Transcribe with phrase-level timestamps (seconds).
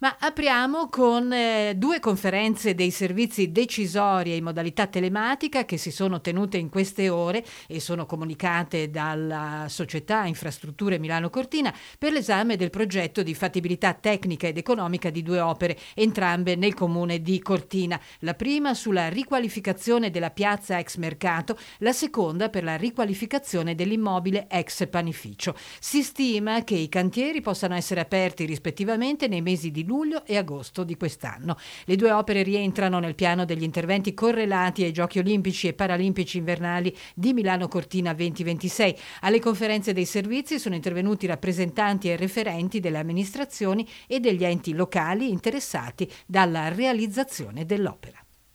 [0.00, 6.22] Ma apriamo con eh, due conferenze dei servizi decisori in modalità telematica che si sono
[6.22, 12.70] tenute in queste ore e sono comunicate dalla società Infrastrutture Milano Cortina per l'esame del
[12.70, 18.00] progetto di fattibilità tecnica ed economica di due opere, entrambe nel comune di Cortina.
[18.20, 24.88] La prima sulla riqualificazione della piazza ex mercato, la seconda per la riqualificazione dell'immobile ex
[24.88, 25.54] panificio.
[25.78, 30.84] Si stima che i cantieri possano essere aperti rispettivamente nei mesi di luglio e agosto
[30.84, 31.56] di quest'anno.
[31.84, 36.96] Le due opere rientrano nel piano degli interventi correlati ai Giochi Olimpici e Paralimpici invernali
[37.12, 38.96] di Milano Cortina 2026.
[39.22, 45.28] Alle conferenze dei servizi sono intervenuti rappresentanti e referenti delle amministrazioni e degli enti locali
[45.28, 48.19] interessati dalla realizzazione dell'opera.